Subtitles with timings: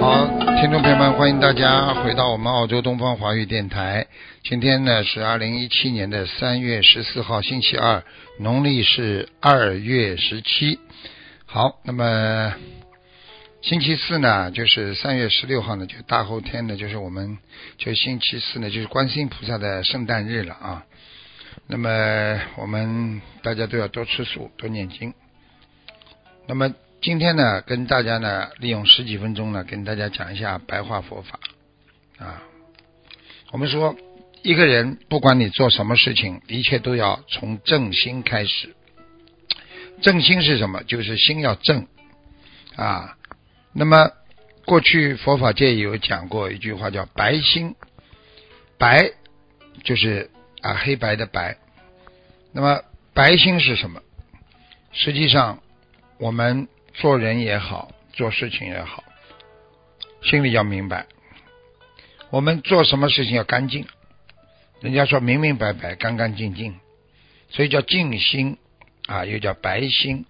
[0.00, 0.26] 好，
[0.60, 4.06] 听众朋友们，欢迎大家回到我们澳洲东方华语电台。
[4.42, 8.02] 今天呢是二零一七年的三月十四号，星期二，
[8.40, 10.80] 农历是二月十七。
[11.44, 12.54] 好，那么
[13.62, 17.38] 星期四呢，就是三月十六号呢，就大后天呢，就是我们
[17.78, 20.82] 就星期四呢，就是观世音菩萨的圣诞日了啊。
[21.68, 25.14] 那么我们大家都要多吃素，多念经。
[26.48, 31.40] 那么今天呢，跟大家呢，利用十几分钟呢，跟大家讲一下白话佛法
[32.18, 32.42] 啊。
[33.50, 33.96] 我们说，
[34.42, 38.74] 一个人不管你做什么事情，一切都要从正心开始。
[40.02, 40.84] 正心是什么？
[40.84, 41.88] 就是心要正
[42.76, 43.16] 啊。
[43.72, 44.10] 那么
[44.64, 47.74] 过去佛法界有讲过一句话，叫“白心”，
[48.78, 49.10] 白
[49.82, 50.30] 就是
[50.60, 51.56] 啊黑白的白。
[52.52, 52.82] 那么
[53.14, 54.00] 白心是什么？
[54.92, 55.60] 实际上，
[56.18, 59.04] 我们做人也好，做事情也好，
[60.22, 61.06] 心里要明白，
[62.30, 63.86] 我们做什么事情要干净。
[64.80, 66.78] 人家说明明白白、干干净净，
[67.50, 68.58] 所以叫净心。
[69.06, 70.26] 啊，又叫白心。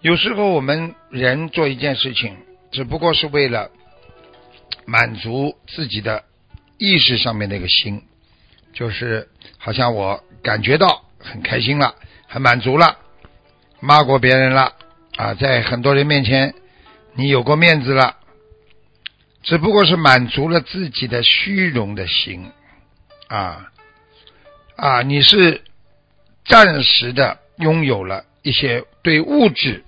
[0.00, 2.36] 有时候我们人做一件事情，
[2.72, 3.70] 只不过是为了
[4.86, 6.24] 满足自己的
[6.78, 8.02] 意识上面那个心，
[8.72, 11.94] 就是好像我感觉到很开心了，
[12.26, 12.98] 很满足了，
[13.80, 14.74] 骂过别人了
[15.16, 16.54] 啊，在很多人面前
[17.14, 18.16] 你有过面子了，
[19.42, 22.50] 只不过是满足了自己的虚荣的心
[23.28, 23.70] 啊
[24.76, 25.62] 啊，你是。
[26.46, 29.84] 暂时的拥有了一些对物质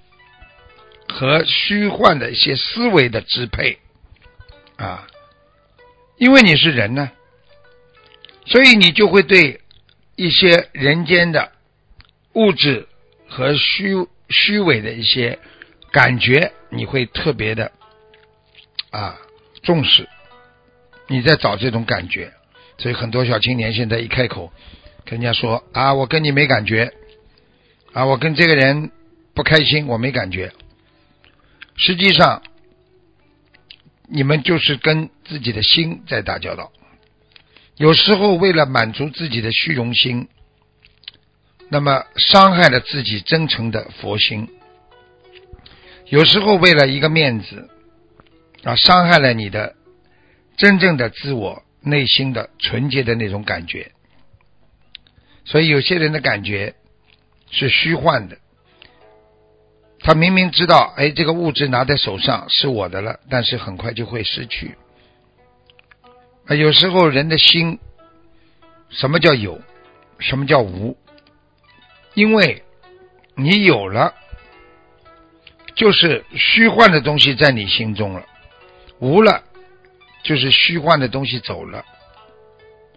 [1.09, 3.81] 和虚幻的一些思维的支配
[4.77, 5.09] 啊，
[6.19, 7.11] 因为你是人呢，
[8.47, 9.61] 所以你就会对
[10.15, 11.51] 一些人间的
[12.35, 12.87] 物质
[13.35, 13.95] 和虚
[14.29, 15.39] 虚伪的一些
[15.91, 17.73] 感觉，你会特别的
[18.91, 19.17] 啊
[19.63, 20.07] 重视，
[21.09, 22.31] 你在找这种感觉，
[22.77, 24.53] 所以很多小青年现在一开口。
[25.07, 26.93] 跟人家说啊，我跟你没感觉，
[27.95, 28.91] 啊，我跟这个人
[29.35, 30.53] 不开心，我没感觉。
[31.77, 32.43] 实际上，
[34.09, 36.71] 你们就是跟自己的心在打交道。
[37.77, 40.29] 有时候为了满足自己的虚荣心，
[41.73, 44.47] 那么伤害了自己真诚的佛心。
[46.05, 47.71] 有时候为了一个面子，
[48.63, 49.75] 啊，伤害了你的
[50.59, 53.91] 真正的自我内心的纯洁的那种感觉。
[55.47, 56.75] 所以有些人的感觉
[57.51, 58.37] 是虚幻的，
[60.01, 64.77] 他明明知道，哎，这个物质拿在手上是我的了，但是很快就会失去。
[66.45, 67.79] 啊，有时候人的心，
[68.91, 69.59] 什么叫有？
[70.19, 70.99] 什么叫无？
[72.15, 72.63] 因为
[73.35, 74.15] 你有了，
[75.75, 78.23] 就是虚幻的东西在你心中了；
[78.99, 79.43] 无了，
[80.23, 81.85] 就是虚幻的东西走了。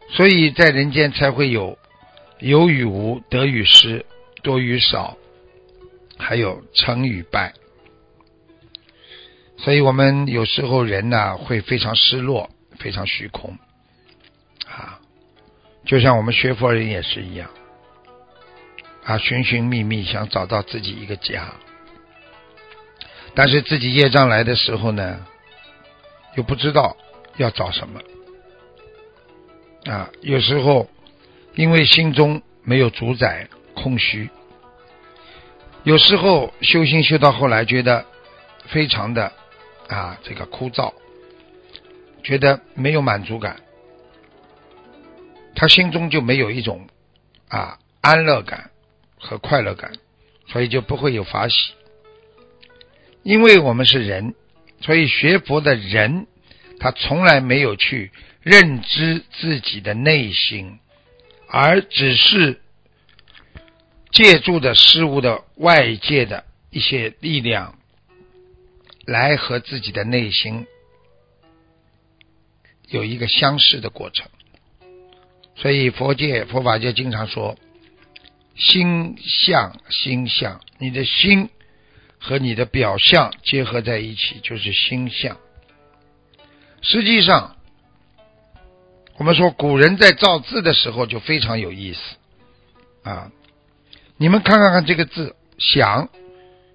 [0.10, 1.78] 所以在人间才会有。
[2.40, 4.06] 有与无，得与失，
[4.44, 5.18] 多与少，
[6.18, 7.54] 还有成与败，
[9.58, 13.58] 所以我们有时候人呢会非常失落，非常虚空
[14.68, 15.00] 啊，
[15.86, 17.50] 就像我们学佛人也是一样
[19.06, 21.54] 啊，寻寻觅觅想找到自己一个家，
[23.34, 25.26] 但是自己业障来的时候呢，
[26.36, 26.98] 又不知道
[27.38, 28.02] 要找什么
[29.86, 30.90] 啊，有时候。
[31.58, 34.30] 因为心中没有主宰，空虚。
[35.86, 38.06] 有时候修心修到后来，觉得
[38.68, 39.32] 非常的
[39.88, 40.94] 啊，这个枯燥，
[42.24, 43.56] 觉得没有满足感，
[45.56, 46.90] 他心中就没有一种
[47.48, 48.72] 啊安乐感
[49.18, 49.94] 和快乐感，
[50.48, 51.74] 所以就不会有法喜。
[53.24, 54.36] 因为我们是人，
[54.82, 56.28] 所以学佛的人，
[56.80, 60.80] 他从来没有去认知自己的内心。
[61.48, 62.60] 而只是
[64.12, 67.78] 借助的事物的外界的一些力量，
[69.06, 70.66] 来和自己的内心
[72.90, 74.28] 有一个相似的过程。
[75.56, 77.58] 所以佛界、佛法界经常说
[78.56, 81.50] ：“心相心相，你的心
[82.18, 85.38] 和你的表象结合在一起，就是心相。
[86.82, 87.56] 实际上，
[89.18, 92.00] 我们说古人在造字的时候就非常有意思
[93.04, 93.32] 啊！
[94.18, 96.10] 你们看看看这个字“想”，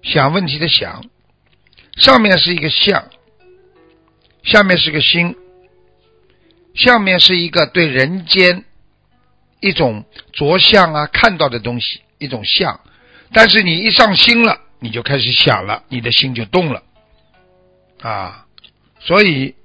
[0.03, 1.05] 想问题的“想”，
[1.97, 3.09] 上面是一个“相”，
[4.43, 5.35] 下面是个“心”，
[6.75, 8.65] 下面是一个对人间
[9.61, 10.03] 一种
[10.33, 12.77] 着相啊，看到的东西一种相。
[13.31, 16.83] 但是你一上心了，你就开始想了，你的心就动了
[18.01, 18.45] 啊！
[18.99, 19.55] 所以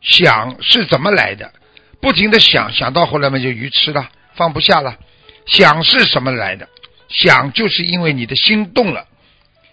[0.00, 1.52] 想是怎么来的？
[2.00, 4.96] 不停的想，想到后来嘛就愚痴了，放不下了。
[5.46, 6.68] 想是什么来的？
[7.08, 9.06] 想就是因为你的心动了。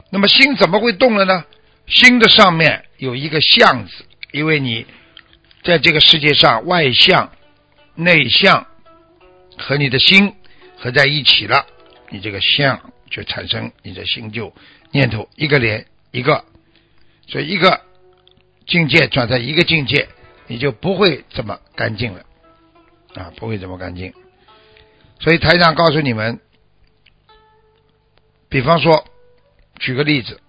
[0.10, 1.46] 那么心怎么会动了呢？
[1.88, 4.86] 心的上面有一个相字，因为你
[5.64, 7.32] 在这个世界上外向、
[7.96, 8.66] 内向
[9.62, 10.36] 和你的心
[10.78, 11.66] 合在一起了，
[12.10, 12.92] 你这个相。
[13.12, 14.56] 就产生你的心就
[14.92, 16.46] 念头一个连一个，
[17.28, 17.82] 所以一个
[18.66, 20.08] 境界转在一个境界，
[20.48, 22.26] 你就不会这么干净了
[23.16, 24.14] 啊，不会这么干净。
[25.20, 26.40] 所以台长告诉你们，
[28.48, 29.06] 比方说，
[29.78, 30.40] 举个例子，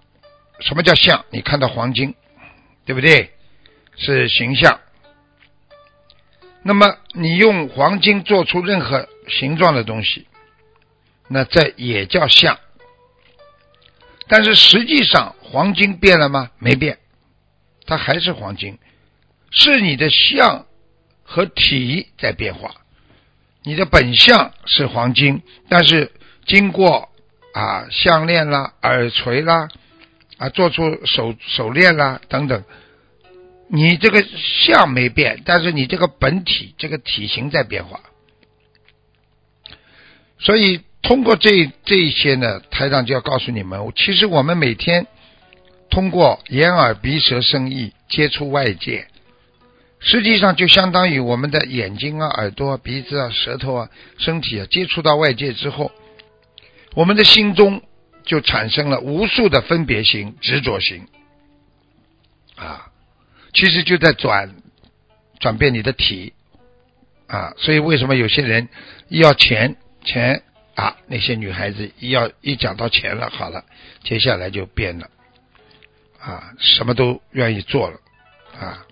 [0.61, 1.25] 什么叫相？
[1.31, 2.14] 你看到黄金，
[2.87, 3.32] 对不对？
[3.97, 4.79] 是形象。
[6.62, 10.26] 那么你用黄金做出任何形状的东西。
[11.29, 12.59] 那这也叫相，
[14.29, 16.50] 但是实际上黄金变了吗？
[16.59, 16.99] 没变，
[17.87, 18.79] 它还是黄金，
[19.50, 20.67] 是你的相
[21.23, 22.75] 和体在变化。
[23.62, 26.12] 你的本相是黄金，但是
[26.44, 27.09] 经过
[27.55, 29.69] 啊项链啦、耳垂啦
[30.37, 32.62] 啊做出手手链啦等等，
[33.73, 38.01] 你这个相没变，但是你这个本体这个体型在变化，
[40.39, 40.83] 所以。
[41.05, 45.09] 通过这这一些呢，台长就要告诉你们，其实我们每天
[45.91, 49.09] 通过眼耳鼻舌身意接触外界，
[49.99, 55.91] 实际上就相当于我们的眼睛啊、耳朵啊、鼻子啊、舌头啊、身体啊接触到外界之后，
[56.95, 57.83] 我们的心中
[58.25, 61.09] 就产生了无数的分别心、执着心，
[62.55, 62.92] 啊，
[63.52, 64.54] 其实就在转
[65.40, 66.32] 转变你的体
[67.26, 68.69] 啊，所以为什么有些人
[69.08, 70.43] 一要钱钱？
[70.75, 73.66] 啊，那些女孩子一要一讲到钱了，好了，
[74.04, 75.10] 接下来就变了，
[76.19, 78.00] 啊，什么都愿意做了，
[78.58, 78.87] 啊，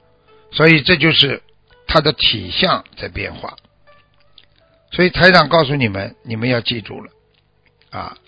[0.52, 1.42] 所以这就是
[1.86, 3.56] 他的体相在变化。
[4.92, 7.10] 所以台长告诉你们，你们要记住了，
[7.88, 8.18] 啊，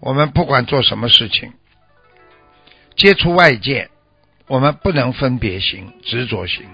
[0.00, 1.52] 我们不管做什么事情，
[2.96, 3.90] 接触外界，
[4.48, 6.66] 我们不能分别心、执着心，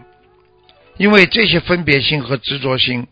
[0.97, 3.07] 因为这些分别心和执着心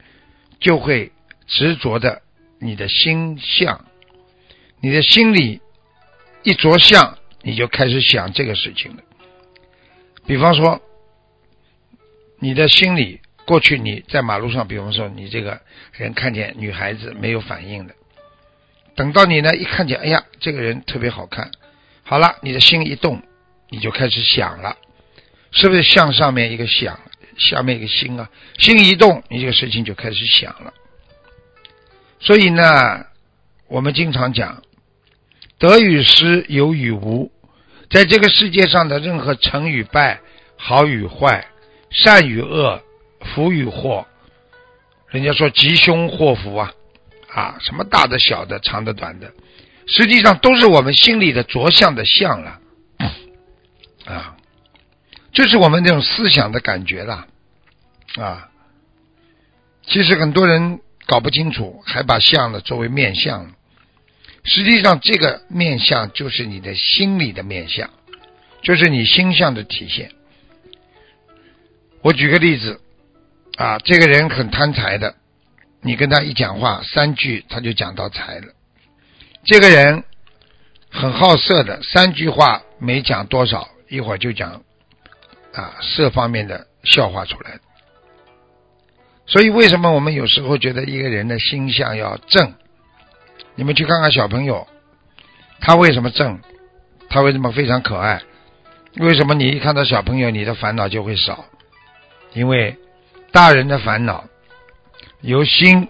[0.60, 1.12] 就会
[1.46, 2.22] 执着的。
[2.64, 3.84] 你的心相，
[4.80, 5.60] 你的心里
[6.44, 9.02] 一着相，你就开始想这个事情了。
[10.26, 10.80] 比方说，
[12.38, 15.60] 你的心里过去你在马路上，比方说你这个
[15.92, 17.96] 人看见女孩子没有反应的，
[18.94, 21.50] 等到你呢一看见，哎呀，这个人特别好看，
[22.04, 23.20] 好了，你的心一动，
[23.72, 24.76] 你就开始想了，
[25.50, 27.00] 是不是向上面一个想，
[27.38, 28.28] 下面一个心啊？
[28.58, 30.74] 心一动，你这个事情就开始想了。
[32.20, 33.06] 所以呢，
[33.68, 34.62] 我们经常讲，
[35.58, 37.32] 得与失，有与无，
[37.88, 40.20] 在这个世界上的任何成与败、
[40.58, 41.46] 好与坏、
[41.90, 42.82] 善与恶、
[43.20, 44.06] 福与祸，
[45.08, 46.70] 人家说吉凶祸福啊，
[47.30, 49.32] 啊，什么大的、小的、长的、短的，
[49.86, 52.58] 实际上都是我们心里的着相的相了，
[54.04, 54.36] 啊，
[55.32, 57.26] 就是我们这种思想的感觉了，
[58.16, 58.50] 啊，
[59.86, 60.80] 其实很多人。
[61.04, 63.52] 搞不清楚，还把相呢作为面相，
[64.44, 67.90] 实际上这个面相就是你的心理的面相，
[68.62, 70.12] 就是你心相的体现。
[72.02, 72.80] 我举个例子，
[73.56, 75.16] 啊，这个人很贪财的，
[75.82, 78.52] 你跟他一讲话，三句他就讲到财了；
[79.44, 80.04] 这个人
[80.88, 84.62] 很好色的，三句话没讲多少，一会儿就讲
[85.52, 87.60] 啊色方面的笑话出来。
[89.26, 92.54] 所以，为什么我们有时候觉得一个人的心相要正？
[93.54, 94.66] 你们去看看小朋友，
[95.60, 96.40] 他为什么正？
[97.10, 98.22] 他为什么非常可爱？
[98.96, 101.44] 为什么你一看到小朋友，你的烦恼就会少？
[102.32, 102.78] 因为
[103.30, 104.24] 大人的烦恼
[105.20, 105.88] 由心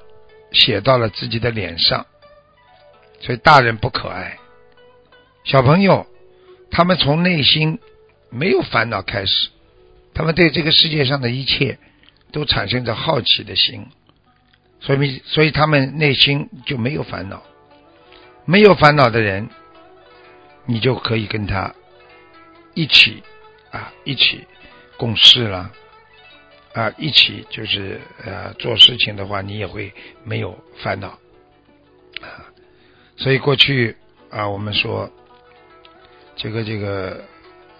[0.51, 2.05] 写到了自己的脸上，
[3.21, 4.37] 所以大人不可爱。
[5.45, 6.07] 小朋友，
[6.71, 7.81] 他们从内心
[8.33, 9.51] 没有烦恼开始，
[10.13, 11.79] 他们对这个世界上的一切。
[12.33, 13.89] 都产生着好奇的心，
[14.81, 17.43] 所以所以他们内心就没有烦恼。
[18.47, 19.51] 没有烦恼的人，
[20.65, 21.75] 你就可以跟他
[22.73, 23.23] 一起
[23.71, 24.47] 啊，一起
[24.97, 25.71] 共事了
[26.73, 29.93] 啊，一起就是呃做事情的话，你也会
[30.25, 31.09] 没有烦恼
[32.23, 32.49] 啊。
[33.19, 33.95] 所以过去
[34.31, 35.13] 啊，我们说
[36.35, 37.23] 这个这个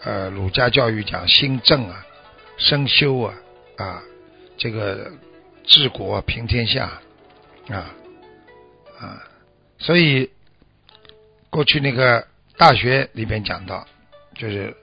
[0.05, 2.07] 呃儒家教育讲心正啊，
[2.59, 3.35] 身修啊
[3.77, 4.03] 啊，
[4.59, 5.13] 这个
[5.65, 7.01] 治国平天下
[7.69, 7.95] 啊
[8.99, 9.23] 啊，
[9.79, 10.31] 所以
[11.51, 12.27] 过去那个。
[12.59, 13.89] 大学里边讲到，
[14.37, 14.77] 就是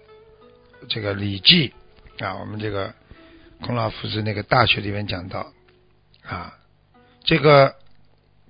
[0.89, 1.71] 这个《礼记》
[2.25, 2.93] 啊，我们这个
[3.61, 5.53] 孔老夫子那个大学里面讲到
[6.25, 6.57] 啊，
[7.23, 7.75] 这个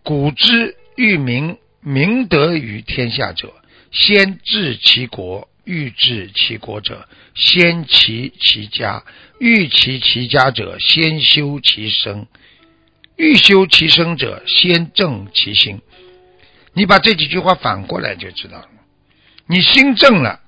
[0.04, 3.54] 古之欲明明德于天下者，
[3.92, 9.04] 先治其国；欲治其国者，先齐其家；
[9.40, 12.26] 欲齐其家者，先修其身；
[13.16, 15.80] 欲修其身者，先正其心。
[16.74, 18.68] 你把这几句话反过来就知道了。
[19.46, 20.40] 你心正了，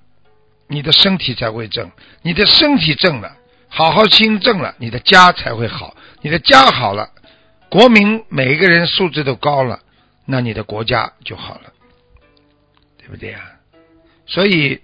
[0.67, 1.85] 你的身体才会正；
[2.23, 3.37] 你的身体正了，
[3.67, 5.95] 好好心正了，你的家才会好。
[6.23, 7.11] 你的家好了，
[7.69, 9.81] 国民每一个人素质都高了，
[10.25, 11.71] 那你的国家就好了，
[12.97, 13.39] 对不对呀？
[14.25, 14.81] 所以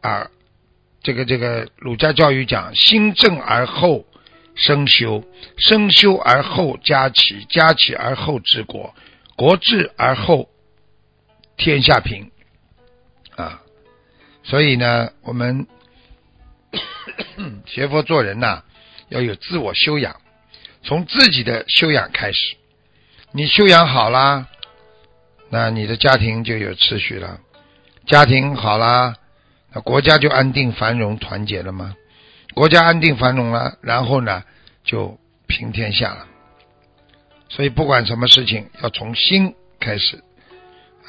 [0.00, 0.30] 啊，
[1.02, 4.04] 这个这个儒家教育讲：心正而后
[4.54, 5.24] 身修，
[5.56, 8.94] 身修而后家齐，家齐而后治国，
[9.36, 10.48] 国治而后
[11.56, 12.30] 天下平。
[13.36, 13.62] 啊，
[14.42, 15.66] 所以呢，我们
[17.64, 18.62] 学佛做人呐，
[19.08, 20.20] 要有自我修养，
[20.82, 22.56] 从自己的修养开始。
[23.32, 24.48] 你修养好啦，
[25.50, 27.40] 那你的家庭就有秩序了，
[28.06, 29.16] 家庭好啦，
[29.72, 31.94] 那国家就安定繁荣团结了吗？
[32.54, 34.42] 国家安定繁荣了，然后呢，
[34.82, 36.26] 就平天下了。
[37.48, 40.22] 所以不管什么事情，要从心开始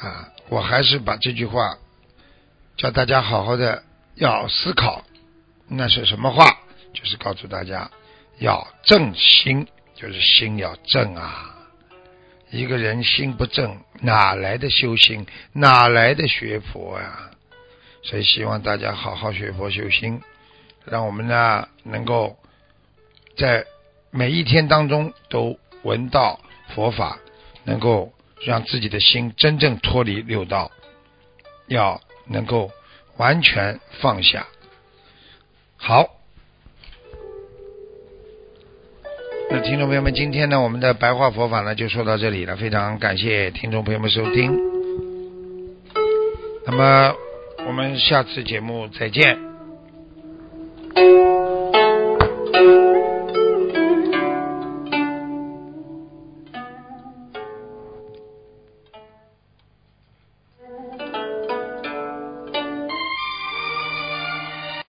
[0.00, 0.28] 啊！
[0.48, 1.78] 我还是把这句话。
[2.76, 3.82] 叫大家好好的
[4.14, 5.04] 要思考，
[5.68, 6.58] 那是什么话？
[6.94, 7.90] 就是告诉大家
[8.38, 11.56] 要正心，就是心要正啊！
[12.50, 15.26] 一个人心不正，哪来的修心？
[15.52, 17.30] 哪来的学佛呀？
[18.02, 20.20] 所以希望大家好好学佛修心，
[20.84, 22.36] 让我们呢能够
[23.36, 23.64] 在
[24.10, 26.40] 每一天当中都闻到
[26.74, 27.18] 佛法，
[27.64, 28.12] 能够
[28.44, 30.70] 让自己的心真正脱离六道，
[31.66, 32.00] 要。
[32.24, 32.70] 能够
[33.16, 34.46] 完全放下。
[35.76, 36.08] 好，
[39.50, 44.56] 那听众朋友们，今天呢，我们的白话佛法呢就说到这里了，非常感谢听众朋友们收听。
[46.64, 47.12] 那么，
[47.66, 49.51] 我们下次节目再见。